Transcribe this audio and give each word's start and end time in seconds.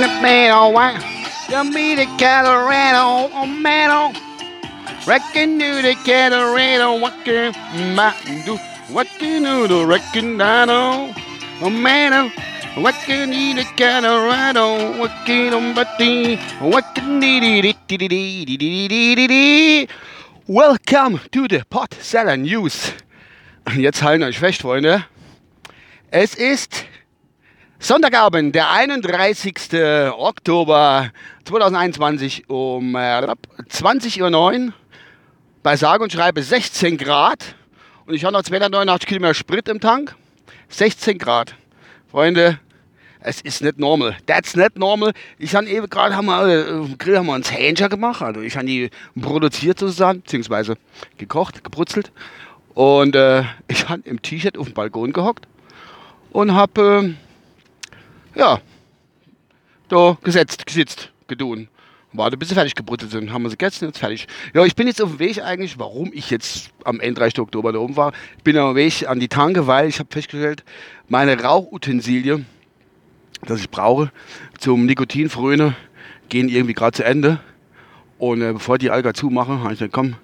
oh, 0.00 0.70
why? 0.70 0.92
You 1.48 1.64
meet 1.64 1.96
the 1.96 2.06
Colorado, 2.18 3.30
oh, 3.34 3.46
man, 3.46 3.90
oh. 3.90 4.12
Reckon 5.06 5.58
you 5.58 5.82
the 5.82 5.94
Colorado, 6.04 7.00
what 7.00 7.14
can 7.24 7.54
I 7.98 8.14
do? 8.44 8.58
What 8.92 9.08
can 9.18 9.42
you 9.42 9.66
do? 9.66 9.84
Reckon 9.84 10.40
I 10.40 10.64
know, 10.66 11.14
oh, 11.62 11.70
man, 11.70 12.12
oh. 12.12 12.30
What 12.80 12.94
can 13.06 13.32
you 13.32 13.54
the 13.54 13.64
Colorado? 13.76 14.98
What 14.98 15.10
can 15.26 15.52
I 15.76 16.38
What 16.60 16.86
can 16.94 17.20
Welcome 20.46 21.20
to 21.32 21.48
the 21.48 21.64
Pot 21.68 21.94
Seller 22.00 22.36
News. 22.36 22.92
Jetzt 23.74 24.02
halten 24.02 24.22
euch 24.22 24.38
fest, 24.38 24.62
Freunde. 24.62 25.04
Es 26.10 26.34
ist 26.34 26.86
Sonntagabend, 27.80 28.56
der 28.56 28.72
31. 28.72 29.72
Oktober 30.18 31.12
2021 31.44 32.50
um 32.50 32.96
äh, 32.96 32.98
20.09 32.98 34.66
Uhr. 34.66 34.72
Bei 35.62 35.76
sage 35.76 36.02
und 36.02 36.12
schreibe 36.12 36.42
16 36.42 36.98
Grad. 36.98 37.54
Und 38.04 38.14
ich 38.14 38.24
habe 38.24 38.32
noch 38.32 38.42
289 38.42 39.06
Kilometer 39.06 39.34
Sprit 39.34 39.68
im 39.68 39.78
Tank. 39.78 40.16
16 40.70 41.18
Grad. 41.18 41.54
Freunde, 42.10 42.58
es 43.20 43.42
ist 43.42 43.62
nicht 43.62 43.78
normal. 43.78 44.16
That's 44.26 44.56
not 44.56 44.76
normal. 44.76 45.12
Ich 45.38 45.54
habe 45.54 45.68
eben 45.68 45.88
gerade 45.88 46.16
haben 46.16 46.26
wir, 46.26 46.48
äh, 46.48 46.96
Grill 46.98 47.16
haben 47.16 47.26
wir 47.26 47.34
uns 47.34 47.52
Hähnchen 47.52 47.88
gemacht. 47.88 48.22
Also 48.22 48.40
ich 48.40 48.56
habe 48.56 48.66
die 48.66 48.90
produziert 49.20 49.78
sozusagen, 49.78 50.22
beziehungsweise 50.22 50.74
gekocht, 51.16 51.62
gebrutzelt. 51.62 52.10
Und 52.74 53.14
äh, 53.14 53.44
ich 53.68 53.88
habe 53.88 54.02
im 54.04 54.20
T-Shirt 54.20 54.58
auf 54.58 54.66
dem 54.66 54.74
Balkon 54.74 55.12
gehockt 55.12 55.46
und 56.32 56.54
habe 56.54 57.14
äh, 57.14 57.27
ja, 58.34 58.60
da 59.88 60.18
gesetzt, 60.22 60.66
gesitzt, 60.66 61.10
gedun. 61.26 61.68
Warte, 62.12 62.38
bis 62.38 62.48
sie 62.48 62.54
fertig 62.54 62.74
gebrutzelt 62.74 63.10
sind. 63.10 63.32
Haben 63.32 63.42
wir 63.42 63.50
sie 63.50 63.58
gegessen, 63.58 63.84
jetzt 63.84 63.98
fertig. 63.98 64.26
Ja, 64.54 64.64
ich 64.64 64.74
bin 64.74 64.86
jetzt 64.86 65.02
auf 65.02 65.10
dem 65.10 65.18
Weg 65.18 65.42
eigentlich, 65.42 65.78
warum 65.78 66.10
ich 66.14 66.30
jetzt 66.30 66.70
am 66.84 67.00
31. 67.00 67.38
Oktober 67.40 67.72
da 67.72 67.78
oben 67.78 67.96
war. 67.96 68.12
Ich 68.38 68.44
bin 68.44 68.56
auf 68.56 68.72
dem 68.72 68.76
Weg 68.76 69.06
an 69.06 69.20
die 69.20 69.28
Tanke, 69.28 69.66
weil 69.66 69.88
ich 69.88 69.98
habe 69.98 70.08
festgestellt, 70.10 70.64
meine 71.08 71.38
Rauchutensilie, 71.42 72.46
das 73.42 73.60
ich 73.60 73.68
brauche, 73.68 74.10
zum 74.58 74.86
Nikotinfröne, 74.86 75.76
gehen 76.30 76.48
irgendwie 76.48 76.72
gerade 76.72 76.96
zu 76.96 77.04
Ende. 77.04 77.40
Und 78.18 78.40
äh, 78.40 78.54
bevor 78.54 78.78
die 78.78 78.90
Alga 78.90 79.12
zumachen, 79.12 79.60
habe 79.60 79.74
ich 79.74 79.78
gesagt, 79.78 79.92
komm, 79.92 80.16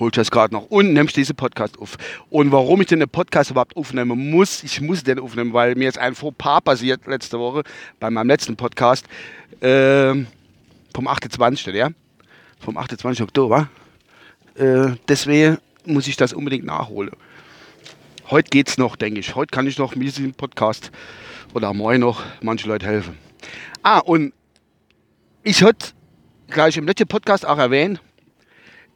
holt 0.00 0.16
das 0.16 0.30
gerade 0.30 0.52
noch 0.52 0.64
und 0.70 0.92
nimmst 0.92 1.16
diesen 1.16 1.36
Podcast 1.36 1.78
auf. 1.78 1.96
Und 2.30 2.50
warum 2.50 2.80
ich 2.80 2.88
den 2.88 3.06
Podcast 3.08 3.50
überhaupt 3.50 3.76
aufnehmen 3.76 4.30
muss, 4.30 4.64
ich 4.64 4.80
muss 4.80 5.04
den 5.04 5.20
aufnehmen, 5.20 5.52
weil 5.52 5.76
mir 5.76 5.84
jetzt 5.84 5.98
ein 5.98 6.14
Fauxpas 6.14 6.62
passiert 6.62 7.06
letzte 7.06 7.38
Woche 7.38 7.62
bei 8.00 8.10
meinem 8.10 8.28
letzten 8.28 8.56
Podcast 8.56 9.06
äh, 9.60 10.14
vom 10.94 11.06
28. 11.06 11.66
Ja? 11.74 11.90
Vom 12.58 12.76
28. 12.76 13.22
Oktober. 13.22 13.68
Äh, 14.56 14.92
deswegen 15.06 15.58
muss 15.84 16.08
ich 16.08 16.16
das 16.16 16.32
unbedingt 16.32 16.64
nachholen. 16.64 17.12
Heute 18.30 18.50
geht's 18.50 18.78
noch, 18.78 18.96
denke 18.96 19.20
ich. 19.20 19.34
Heute 19.34 19.50
kann 19.50 19.66
ich 19.66 19.78
noch 19.78 19.94
mit 19.94 20.06
diesem 20.06 20.32
Podcast 20.34 20.90
oder 21.54 21.72
morgen 21.72 22.00
noch 22.00 22.22
manche 22.42 22.68
Leute 22.68 22.86
helfen. 22.86 23.16
Ah, 23.82 23.98
und 23.98 24.32
ich 25.42 25.62
hatte 25.62 25.88
gleich 26.48 26.76
im 26.76 26.86
letzten 26.86 27.08
Podcast 27.08 27.46
auch 27.46 27.58
erwähnt, 27.58 28.00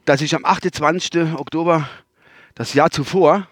dass 0.05 0.21
ich 0.21 0.35
am 0.35 0.45
28. 0.45 1.35
Oktober 1.35 1.89
das 2.53 2.73
Jahr 2.73 2.91
zuvor, 2.91 3.47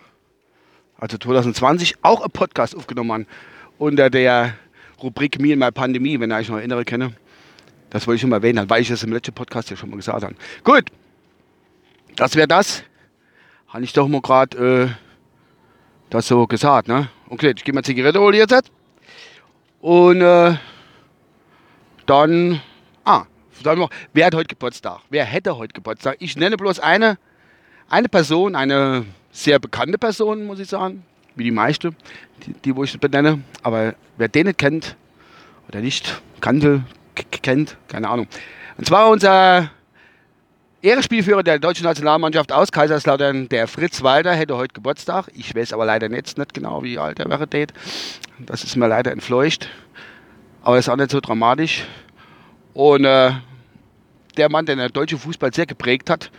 also 0.98 1.18
2020, 1.18 1.96
auch 2.04 2.22
einen 2.22 2.32
Podcast 2.32 2.76
aufgenommen 2.76 3.12
habe 3.12 3.26
unter 3.78 4.10
der 4.10 4.56
Rubrik 5.02 5.42
Mir 5.42 5.54
in 5.54 5.60
meiner 5.60 5.72
Pandemie, 5.72 6.20
wenn 6.20 6.32
ihr 6.32 6.38
euch 6.38 6.50
noch 6.50 6.58
erinnere 6.58 6.86
kenne. 6.86 7.14
Das 7.90 8.08
wollte 8.08 8.16
ich 8.16 8.22
schon 8.22 8.30
mal 8.30 8.38
erwähnen, 8.38 8.70
weil 8.70 8.82
ich 8.82 8.88
das 8.88 9.04
im 9.04 9.12
letzten 9.12 9.34
Podcast 9.34 9.70
ja 9.70 9.76
schon 9.76 9.90
mal 9.90 9.98
gesagt 9.98 10.24
habe. 10.24 10.36
Gut, 10.64 10.86
das 12.16 12.36
wäre 12.36 12.48
das. 12.48 12.84
Habe 13.68 13.84
ich 13.84 13.94
doch 13.94 14.08
mal 14.08 14.22
gerade 14.22 14.88
äh, 14.88 15.04
das 16.10 16.28
so 16.28 16.48
gesagt. 16.48 16.88
Ne? 16.88 17.10
Okay, 17.30 17.54
ich 17.56 17.64
gehe 17.64 17.74
mal 17.74 17.84
Zigarette 17.84 18.20
holen 18.20 18.36
jetzt. 18.36 18.72
Und 19.82 20.22
äh, 20.22 20.56
dann, 22.06 22.62
Sagen 23.62 23.82
wir, 23.82 23.90
wer 24.14 24.26
hat 24.28 24.36
heute 24.36 24.48
Geburtstag? 24.48 25.02
Wer 25.10 25.26
hätte 25.26 25.58
heute 25.58 25.74
Geburtstag? 25.74 26.16
Ich 26.20 26.36
nenne 26.36 26.58
bloß 26.58 26.80
eine, 26.80 27.18
eine 27.90 28.10
Person, 28.10 28.56
eine 28.56 29.06
sehr 29.32 29.60
bekannte 29.60 29.98
Person, 29.98 30.46
muss 30.46 30.60
ich 30.60 30.70
sagen, 30.70 31.04
wie 31.36 31.44
die 31.44 31.52
meiste, 31.52 31.92
die, 32.46 32.54
die 32.54 32.76
wo 32.76 32.84
ich 32.84 33.00
benenne. 33.00 33.42
Aber 33.62 33.96
wer 34.18 34.28
den 34.28 34.48
nicht 34.48 34.58
kennt 34.58 34.96
oder 35.68 35.80
nicht 35.80 36.22
kannte, 36.42 36.84
kennt, 37.42 37.78
keine 37.88 38.10
Ahnung. 38.10 38.28
Und 38.78 38.88
zwar 38.88 39.10
unser 39.10 39.70
Ehrenspielführer 40.82 41.44
der 41.44 41.60
deutschen 41.60 41.86
Nationalmannschaft 41.86 42.52
aus 42.52 42.72
Kaiserslautern, 42.72 43.48
der 43.48 43.68
Fritz 43.68 44.04
Walter, 44.04 44.34
hätte 44.34 44.58
heute 44.58 44.74
Geburtstag. 44.74 45.30
Ich 45.34 45.56
weiß 45.56 45.74
aber 45.74 45.86
leider 45.86 46.12
jetzt 46.12 46.38
nicht 46.38 46.54
genau, 46.54 46.84
wie 46.84 46.98
alt 46.98 47.20
er 47.20 47.30
wäre. 47.30 47.48
Das 48.40 48.64
ist 48.64 48.76
mir 48.76 48.88
leider 48.88 49.12
entfleucht. 49.12 49.70
Aber 50.62 50.78
ist 50.78 50.90
auch 50.90 50.98
nicht 50.98 51.12
so 51.12 51.22
dramatisch. 51.22 51.86
Und 52.74 53.06
äh, 53.06 53.32
der 54.38 54.50
Mann, 54.50 54.66
der 54.66 54.76
den 54.76 54.92
deutschen 54.92 55.20
Fußball 55.20 55.54
sehr 55.54 55.66
geprägt 55.66 56.10
hat, 56.10 56.32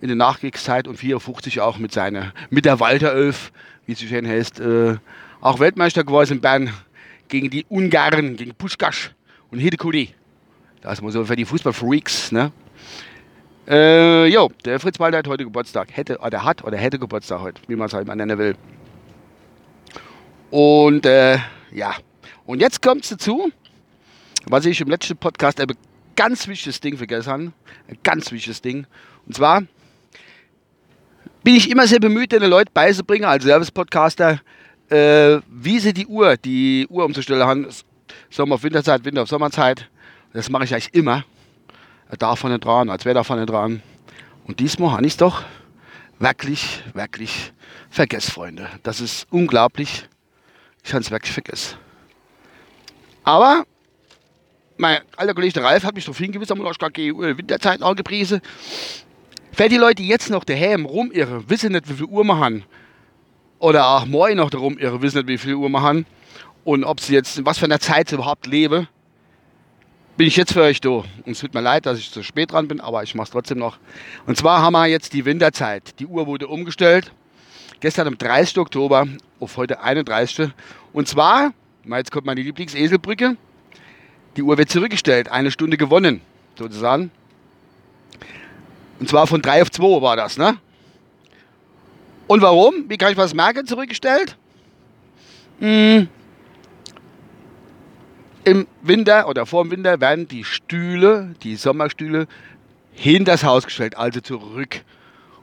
in 0.00 0.08
der 0.08 0.16
Nachkriegszeit 0.16 0.86
und 0.86 0.96
54 0.96 1.60
auch 1.60 1.78
mit 1.78 1.92
seiner, 1.92 2.32
mit 2.50 2.64
der 2.64 2.78
Walter 2.80 3.12
Elf, 3.12 3.52
wie 3.86 3.94
sie 3.94 4.06
schön 4.06 4.26
heißt, 4.26 4.60
äh, 4.60 4.96
auch 5.40 5.58
Weltmeister 5.58 6.04
geworden 6.04 6.34
in 6.34 6.40
Bern 6.40 6.72
gegen 7.28 7.50
die 7.50 7.64
Ungarn, 7.68 8.36
gegen 8.36 8.54
Puschkasch 8.54 9.12
und 9.50 9.58
Hidekuri. 9.58 10.14
Das 10.80 10.94
ist 10.94 11.02
mal 11.02 11.10
so 11.10 11.24
für 11.24 11.36
die 11.36 11.44
Fußballfreaks, 11.44 12.32
ne? 12.32 12.52
Äh, 13.68 14.26
jo, 14.26 14.50
der 14.64 14.80
Fritz 14.80 14.98
Walter 14.98 15.18
hat 15.18 15.28
heute 15.28 15.44
Geburtstag. 15.44 15.88
Hätte, 15.94 16.18
oder 16.18 16.44
hat 16.44 16.64
oder 16.64 16.78
hätte 16.78 16.98
Geburtstag 16.98 17.40
heute, 17.40 17.60
wie 17.66 17.76
man 17.76 17.88
es 17.88 17.92
halt 17.92 18.06
mal 18.06 18.14
nennen 18.14 18.38
will. 18.38 18.56
Und 20.50 21.04
äh, 21.04 21.38
ja, 21.72 21.94
und 22.46 22.60
jetzt 22.60 22.80
kommt 22.80 23.04
es 23.04 23.10
dazu, 23.10 23.50
was 24.50 24.64
ich 24.64 24.80
im 24.80 24.88
letzten 24.88 25.16
Podcast 25.16 25.60
ein 25.60 25.68
ganz 26.16 26.48
wichtiges 26.48 26.80
Ding 26.80 26.96
vergessen 26.96 27.30
habe. 27.30 27.52
Ein 27.88 27.98
ganz 28.02 28.30
wichtiges 28.32 28.60
Ding. 28.62 28.86
Und 29.26 29.34
zwar 29.34 29.62
bin 31.42 31.54
ich 31.54 31.70
immer 31.70 31.86
sehr 31.86 32.00
bemüht, 32.00 32.32
den 32.32 32.42
Leuten 32.42 32.70
beizubringen, 32.72 33.24
als 33.24 33.44
Service-Podcaster, 33.44 34.40
äh, 34.90 35.38
wie 35.48 35.78
sie 35.78 35.92
die 35.92 36.06
Uhr, 36.06 36.36
die 36.36 36.86
Uhr 36.88 37.04
umzustellen 37.04 37.42
haben. 37.42 37.66
Sommer 38.30 38.56
auf 38.56 38.62
Winterzeit, 38.62 39.04
Winter 39.04 39.22
auf 39.22 39.28
Sommerzeit. 39.28 39.88
Das 40.32 40.50
mache 40.50 40.64
ich 40.64 40.72
eigentlich 40.72 40.94
immer. 40.94 41.24
Da 42.18 42.36
vorne 42.36 42.58
dran, 42.58 42.88
als 42.88 43.04
wäre 43.04 43.14
da 43.14 43.24
vorne 43.24 43.44
dran. 43.44 43.82
Und 44.46 44.60
diesmal 44.60 44.92
habe 44.92 45.06
ich 45.06 45.12
es 45.12 45.16
doch 45.18 45.44
wirklich, 46.18 46.82
wirklich 46.94 47.52
vergessen, 47.90 48.32
Freunde. 48.32 48.68
Das 48.82 49.00
ist 49.00 49.26
unglaublich. 49.30 50.08
Ich 50.84 50.94
habe 50.94 51.02
es 51.02 51.10
wirklich 51.10 51.32
vergessen. 51.32 51.76
Aber 53.24 53.64
mein 54.78 55.00
alter 55.16 55.34
Kollege 55.34 55.62
Ralf 55.62 55.84
hat 55.84 55.94
mich 55.94 56.04
darauf 56.04 56.18
hingewiesen, 56.18 56.50
haben 56.50 56.62
wir 56.62 56.70
noch 56.70 57.38
Winterzeit 57.38 57.82
angepriesen. 57.82 58.40
Für 59.52 59.68
die 59.68 59.76
Leute, 59.76 59.96
die 59.96 60.08
jetzt 60.08 60.30
noch 60.30 60.44
daheim 60.44 60.86
rumirren, 60.86 61.50
wissen 61.50 61.72
nicht, 61.72 61.88
wie 61.88 61.94
viel 61.94 62.06
Uhr 62.06 62.24
wir 62.24 62.38
haben. 62.38 62.64
Oder 63.58 63.88
auch 63.88 64.06
morgen 64.06 64.36
noch 64.36 64.50
darum 64.50 64.78
irren, 64.78 65.02
wissen 65.02 65.18
nicht, 65.18 65.28
wie 65.28 65.38
viel 65.38 65.54
Uhr 65.54 65.68
wir 65.68 65.82
haben. 65.82 66.06
Und 66.64 66.84
ob 66.84 67.00
sie 67.00 67.14
jetzt, 67.14 67.38
in 67.38 67.44
was 67.46 67.58
für 67.58 67.64
einer 67.64 67.80
Zeit 67.80 68.08
sie 68.08 68.14
überhaupt 68.14 68.46
leben, 68.46 68.86
bin 70.16 70.28
ich 70.28 70.36
jetzt 70.36 70.52
für 70.52 70.62
euch 70.62 70.80
da. 70.80 70.90
Und 70.90 71.06
es 71.26 71.40
tut 71.40 71.54
mir 71.54 71.60
leid, 71.60 71.86
dass 71.86 71.98
ich 71.98 72.10
zu 72.10 72.22
spät 72.22 72.52
dran 72.52 72.68
bin, 72.68 72.80
aber 72.80 73.02
ich 73.02 73.14
mache 73.14 73.24
es 73.24 73.30
trotzdem 73.30 73.58
noch. 73.58 73.78
Und 74.26 74.36
zwar 74.36 74.62
haben 74.62 74.74
wir 74.74 74.86
jetzt 74.86 75.12
die 75.12 75.24
Winterzeit. 75.24 75.98
Die 75.98 76.06
Uhr 76.06 76.26
wurde 76.26 76.46
umgestellt. 76.46 77.12
Gestern 77.80 78.06
am 78.06 78.18
30. 78.18 78.58
Oktober 78.58 79.06
auf 79.40 79.56
heute 79.56 79.80
31. 79.80 80.50
Und 80.92 81.08
zwar, 81.08 81.52
jetzt 81.84 82.12
kommt 82.12 82.26
meine 82.26 82.42
Lieblingseselbrücke. 82.42 83.36
Die 84.38 84.42
Uhr 84.44 84.56
wird 84.56 84.70
zurückgestellt, 84.70 85.28
eine 85.32 85.50
Stunde 85.50 85.76
gewonnen, 85.76 86.20
sozusagen. 86.56 87.10
Und 89.00 89.08
zwar 89.08 89.26
von 89.26 89.42
3 89.42 89.62
auf 89.62 89.70
2 89.72 90.00
war 90.00 90.14
das, 90.14 90.38
ne? 90.38 90.58
Und 92.28 92.40
warum? 92.40 92.88
Wie 92.88 92.96
kann 92.96 93.10
ich 93.10 93.18
was 93.18 93.34
merken, 93.34 93.66
zurückgestellt? 93.66 94.36
Hm. 95.58 96.06
Im 98.44 98.68
Winter 98.82 99.28
oder 99.28 99.44
vor 99.44 99.64
dem 99.64 99.72
Winter 99.72 100.00
werden 100.00 100.28
die 100.28 100.44
Stühle, 100.44 101.34
die 101.42 101.56
Sommerstühle, 101.56 102.28
hinter 102.92 103.32
das 103.32 103.42
Haus 103.42 103.64
gestellt, 103.64 103.96
also 103.96 104.20
zurück. 104.20 104.82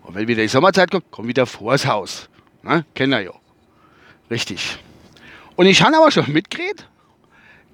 Und 0.03 0.15
wenn 0.15 0.29
wieder 0.29 0.41
die 0.41 0.47
Sommerzeit 0.47 0.89
kommt, 0.89 1.11
kommt 1.11 1.27
wieder 1.27 1.45
vor 1.45 1.73
das 1.73 1.85
Haus. 1.85 2.29
Ne? 2.63 2.85
Kennen 2.95 3.11
wir 3.11 3.23
ja. 3.23 3.33
Richtig. 4.31 4.79
Und 5.57 5.65
ich 5.65 5.83
habe 5.83 5.97
aber 5.97 6.11
schon 6.11 6.31
mitgekriegt, 6.31 6.87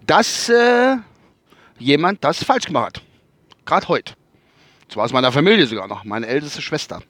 dass 0.07 0.49
äh, 0.49 0.97
jemand 1.81 2.23
das 2.23 2.43
falsch 2.43 2.65
gemacht 2.65 2.97
hat. 2.97 3.03
Gerade 3.65 3.87
heute. 3.87 4.13
Zwar 4.89 5.05
aus 5.05 5.13
meiner 5.13 5.31
Familie 5.31 5.65
sogar 5.65 5.87
noch, 5.87 6.03
meine 6.03 6.27
älteste 6.27 6.61
Schwester. 6.61 7.01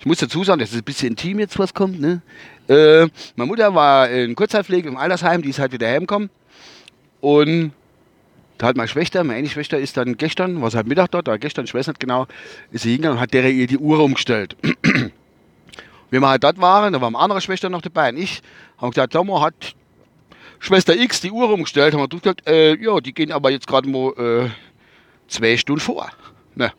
Ich 0.00 0.06
muss 0.06 0.18
dazu 0.18 0.44
sagen, 0.44 0.58
das 0.58 0.70
ist 0.72 0.78
ein 0.78 0.84
bisschen 0.84 1.10
intim 1.10 1.38
jetzt, 1.38 1.58
was 1.58 1.72
kommt. 1.72 2.00
Ne? 2.00 2.20
Äh, 2.68 3.08
meine 3.36 3.48
Mutter 3.48 3.74
war 3.74 4.10
in 4.10 4.34
Kurzzeitpflege 4.34 4.88
im 4.88 4.96
Altersheim, 4.96 5.42
die 5.42 5.50
ist 5.50 5.58
halt 5.58 5.72
wieder 5.72 5.88
heimgekommen. 5.88 6.30
Und 7.20 7.72
Da 8.58 8.68
hat 8.68 8.76
meine 8.76 8.88
Schwester, 8.88 9.24
meine 9.24 9.38
eine 9.38 9.48
Schwester 9.48 9.78
ist 9.78 9.96
dann 9.96 10.16
gestern, 10.16 10.62
war 10.62 10.70
halt 10.72 10.86
Mittag 10.86 11.10
dort, 11.10 11.28
oder 11.28 11.38
gestern, 11.38 11.64
ich 11.64 11.74
weiß 11.74 11.88
nicht 11.88 12.00
genau, 12.00 12.26
ist 12.70 12.82
sie 12.82 12.90
hingegangen 12.92 13.18
und 13.18 13.22
hat 13.22 13.34
der 13.34 13.50
ihr 13.50 13.66
die 13.66 13.78
Uhr 13.78 13.98
umgestellt. 14.00 14.56
Wenn 16.10 16.20
wir 16.20 16.28
halt 16.28 16.44
dort 16.44 16.60
waren, 16.60 16.92
da 16.92 17.00
war 17.00 17.08
eine 17.08 17.18
andere 17.18 17.40
Schwester 17.40 17.68
noch 17.68 17.82
dabei 17.82 18.10
und 18.10 18.18
ich, 18.18 18.42
haben 18.78 18.90
gesagt, 18.90 19.12
Sommer 19.12 19.40
hat 19.40 19.74
Schwester 20.58 20.96
X 20.96 21.20
die 21.20 21.30
Uhr 21.30 21.50
umgestellt, 21.50 21.94
haben 21.94 22.00
wir 22.00 22.08
gesagt, 22.08 22.46
äh, 22.46 22.76
ja, 22.76 23.00
die 23.00 23.12
gehen 23.12 23.32
aber 23.32 23.50
jetzt 23.50 23.66
gerade 23.66 23.88
mal 23.88 24.12
äh, 24.16 24.50
zwei 25.28 25.56
Stunden 25.56 25.80
vor. 25.80 26.10
Ne. 26.54 26.72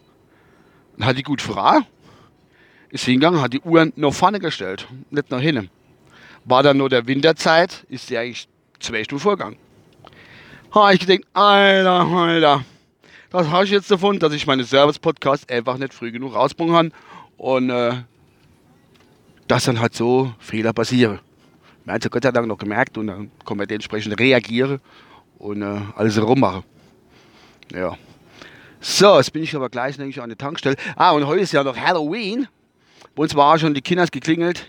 Dann 0.97 1.07
hat 1.07 1.17
die 1.17 1.23
gut 1.23 1.41
Frau, 1.41 1.79
ist 2.89 3.05
hingegangen, 3.05 3.41
hat 3.41 3.53
die 3.53 3.61
Uhr 3.61 3.91
nach 3.95 4.13
vorne 4.13 4.39
gestellt, 4.39 4.87
nicht 5.09 5.29
nach 5.29 5.41
hinten. 5.41 5.69
War 6.45 6.63
dann 6.63 6.77
nur 6.77 6.89
der 6.89 7.07
Winterzeit, 7.07 7.85
ist 7.89 8.07
sie 8.07 8.17
eigentlich 8.17 8.47
zwei 8.79 9.03
Stunden 9.03 9.21
vorgegangen 9.21 9.57
habe 10.83 10.93
ich 10.93 10.99
gedacht, 10.99 11.21
Alter, 11.33 12.05
Alter, 12.05 12.65
das 13.29 13.47
habe 13.47 13.65
ich 13.65 13.71
jetzt 13.71 13.89
davon, 13.89 14.19
dass 14.19 14.33
ich 14.33 14.45
meine 14.45 14.63
Service-Podcasts 14.63 15.49
einfach 15.49 15.77
nicht 15.77 15.93
früh 15.93 16.11
genug 16.11 16.35
rausbringen 16.35 16.73
kann 16.73 16.93
und 17.37 17.69
äh, 17.69 17.93
dass 19.47 19.65
dann 19.65 19.79
halt 19.79 19.95
so 19.95 20.33
Fehler 20.39 20.73
passieren. 20.73 21.19
Wir 21.85 21.93
haben 21.93 22.01
es 22.01 22.09
Gott 22.09 22.23
sei 22.23 22.31
Dank 22.31 22.47
noch 22.47 22.57
gemerkt 22.57 22.97
und 22.97 23.07
dann 23.07 23.31
kann 23.45 23.57
man 23.57 23.67
dementsprechend 23.67 24.19
reagieren 24.19 24.79
und 25.37 25.61
äh, 25.61 25.81
alles 25.95 26.19
rummachen. 26.19 26.63
Ja. 27.71 27.95
So, 28.81 29.17
jetzt 29.17 29.31
bin 29.31 29.43
ich 29.43 29.55
aber 29.55 29.69
gleich 29.69 29.97
ich, 29.99 30.21
an 30.21 30.29
der 30.29 30.37
Tankstelle. 30.37 30.75
Ah, 30.95 31.11
und 31.11 31.25
heute 31.27 31.41
ist 31.41 31.53
ja 31.53 31.63
noch 31.63 31.77
Halloween. 31.77 32.47
Bei 33.15 33.23
uns 33.23 33.35
war 33.35 33.57
schon 33.59 33.73
die 33.73 33.81
Kinder 33.81 34.05
geklingelt. 34.07 34.67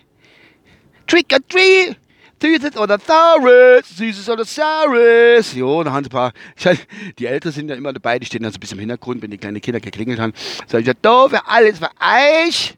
Trick 1.06 1.32
or 1.32 1.38
treat! 1.48 1.96
Süßes 2.38 2.76
oder 2.76 2.98
Saures, 2.98 3.96
Süßes 3.96 4.28
oder 4.28 4.44
Saures. 4.44 5.54
Jo, 5.54 5.82
da 5.82 5.92
haben 5.92 6.04
sie 6.04 6.10
ein 6.10 6.12
paar. 6.12 6.32
Die 7.18 7.24
Eltern 7.24 7.50
sind 7.50 7.70
ja 7.70 7.76
immer 7.76 7.94
dabei, 7.94 8.18
die 8.18 8.26
stehen 8.26 8.42
dann 8.42 8.52
so 8.52 8.58
ein 8.58 8.60
bisschen 8.60 8.76
im 8.76 8.80
Hintergrund, 8.80 9.22
wenn 9.22 9.30
die 9.30 9.38
kleinen 9.38 9.58
Kinder 9.62 9.80
geklingelt 9.80 10.20
haben. 10.20 10.34
Sag 10.66 10.82
ich, 10.82 10.86
ja, 10.86 11.28
für 11.28 11.46
alles 11.46 11.78
für 11.78 11.88
euch. 11.98 12.74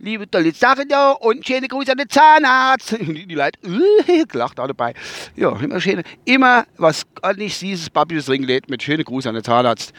Liebe 0.00 0.30
tolle 0.30 0.52
Sachen 0.52 0.88
da 0.88 1.10
und 1.10 1.44
schöne 1.44 1.66
Grüße 1.66 1.90
an 1.90 1.98
den 1.98 2.08
Zahnarzt. 2.08 2.92
Die, 3.00 3.26
die 3.26 3.34
Leute, 3.34 3.58
uh, 3.66 4.24
gelacht 4.28 4.60
auch 4.60 4.68
dabei. 4.68 4.94
Ja, 5.34 5.56
immer 5.56 5.80
schöne, 5.80 6.04
immer 6.24 6.66
was 6.76 7.04
nicht 7.36 7.56
süßes, 7.58 7.90
Ding 8.26 8.44
lädt 8.44 8.70
mit 8.70 8.82
schöne 8.82 9.02
Grüße 9.02 9.28
an 9.28 9.34
den 9.34 9.44
Zahnarzt 9.44 9.92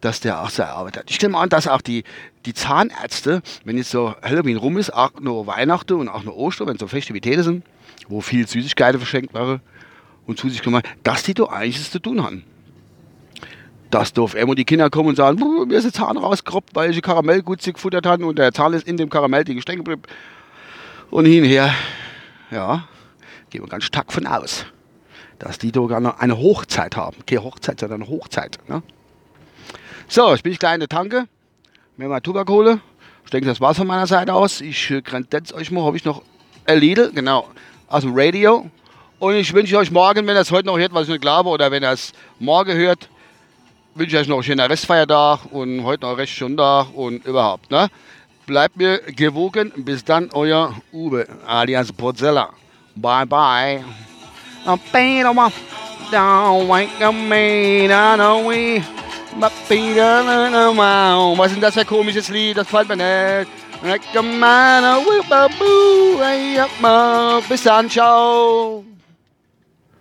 dass 0.00 0.20
der 0.20 0.40
auch 0.40 0.50
so 0.50 0.62
arbeitet. 0.62 1.10
Ich 1.10 1.16
stelle 1.16 1.32
mal 1.32 1.42
an, 1.42 1.48
dass 1.48 1.66
auch 1.66 1.80
die, 1.80 2.04
die 2.46 2.54
Zahnärzte, 2.54 3.42
wenn 3.64 3.76
jetzt 3.76 3.90
so 3.90 4.14
Halloween 4.22 4.56
rum 4.56 4.78
ist, 4.78 4.94
auch 4.94 5.18
nur 5.20 5.48
Weihnachten 5.48 5.94
und 5.94 6.08
auch 6.08 6.22
nur 6.22 6.36
Ostern, 6.36 6.68
wenn 6.68 6.78
so 6.78 6.86
Festivitäten 6.86 7.42
sind, 7.42 7.64
wo 8.08 8.20
viel 8.20 8.46
Süßigkeiten 8.46 9.00
verschenkt 9.00 9.34
waren 9.34 9.60
und 10.26 10.38
zu 10.38 10.48
sich 10.48 10.62
kommen, 10.62 10.82
dass 11.02 11.24
die 11.24 11.34
da 11.34 11.46
eigentlich 11.46 11.90
zu 11.90 11.98
tun 11.98 12.22
haben. 12.22 12.44
Dass 13.90 14.12
da 14.12 14.22
auf 14.22 14.34
einmal 14.34 14.54
die 14.54 14.64
Kinder 14.64 14.90
kommen 14.90 15.10
und 15.10 15.16
sagen, 15.16 15.38
mir 15.66 15.76
ist 15.76 15.84
der 15.84 15.92
Zahn 15.92 16.18
rausgerobbt, 16.18 16.74
weil 16.74 16.90
ich 16.90 17.00
Karamell 17.00 17.42
gut 17.42 17.62
gefuttert 17.62 18.06
habe 18.06 18.26
und 18.26 18.38
der 18.38 18.52
Zahn 18.52 18.74
ist 18.74 18.86
in 18.86 18.96
dem 18.96 19.08
Karamell 19.08 19.44
die 19.44 19.60
stecken 19.62 19.84
geblieben. 19.84 20.02
Und 21.10 21.24
hinher, 21.24 21.72
ja, 22.50 22.86
gehen 23.48 23.62
wir 23.62 23.68
ganz 23.68 23.84
stark 23.84 24.12
von 24.12 24.26
aus, 24.26 24.66
dass 25.38 25.58
die 25.58 25.72
da 25.72 25.80
gar 25.86 26.20
eine 26.20 26.38
Hochzeit 26.38 26.96
haben. 26.96 27.16
Keine 27.26 27.44
Hochzeit, 27.44 27.80
sondern 27.80 28.02
eine 28.02 28.10
Hochzeit. 28.10 28.58
Ne? 28.68 28.82
So, 30.06 30.30
jetzt 30.32 30.42
bin 30.42 30.52
ich 30.52 30.58
gleich 30.58 30.74
in 30.74 30.80
der 30.80 30.88
Tanke, 30.88 31.26
mir 31.96 32.08
mal 32.08 32.20
Tubak 32.20 32.48
hole. 32.48 32.80
Ich 33.24 33.30
denke, 33.30 33.46
das 33.46 33.60
war's 33.60 33.76
von 33.76 33.86
meiner 33.86 34.06
Seite 34.06 34.34
aus. 34.34 34.60
Ich 34.60 34.90
äh, 34.90 35.02
grenze 35.02 35.54
euch 35.54 35.70
mal, 35.70 35.84
habe 35.84 35.96
ich 35.96 36.04
noch 36.04 36.22
Lidl, 36.66 37.12
genau 37.14 37.48
aus 37.88 38.02
dem 38.02 38.12
Radio. 38.14 38.70
Und 39.18 39.34
ich 39.34 39.52
wünsche 39.52 39.76
euch 39.76 39.90
morgen, 39.90 40.26
wenn 40.26 40.36
ihr 40.36 40.40
es 40.40 40.50
heute 40.50 40.66
noch 40.66 40.78
hört, 40.78 40.94
was 40.94 41.04
ich 41.04 41.08
nicht 41.08 41.20
glaube, 41.20 41.48
oder 41.48 41.70
wenn 41.70 41.82
ihr 41.82 41.90
es 41.90 42.12
morgen 42.38 42.74
hört, 42.74 43.08
wünsche 43.94 44.16
ich 44.16 44.22
euch 44.22 44.28
noch 44.28 44.36
einen 44.36 44.42
schönen 44.44 44.66
Restfeiertag 44.66 45.40
und 45.50 45.84
heute 45.84 46.02
noch 46.02 46.10
einen 46.10 46.20
recht 46.20 46.32
schönen 46.32 46.56
Tag 46.56 46.88
und 46.94 47.24
überhaupt. 47.24 47.70
Ne? 47.70 47.88
Bleibt 48.46 48.76
mir 48.76 48.98
gewogen. 48.98 49.72
Bis 49.76 50.04
dann, 50.04 50.30
euer 50.32 50.74
Uwe 50.92 51.26
alias 51.46 51.92
Porzella. 51.92 52.50
Bye 52.94 53.26
bye. 53.26 53.84
Was 61.36 61.52
ist 61.52 61.62
das 61.62 61.74
für 61.74 61.80
ein 61.80 61.86
komisches 61.86 62.28
Lied? 62.28 62.56
Das 62.56 62.66
gefällt 62.66 62.88
mir 62.88 62.96
nicht. 62.96 63.50
Like 63.82 64.02
a 64.16 64.22
man, 64.22 64.84
a 64.84 64.98
a 65.30 65.48
boo, 65.58 66.18
bis 67.48 67.62
dann, 67.62 67.88
ciao. 67.88 68.84